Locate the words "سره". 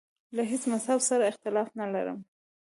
1.09-1.23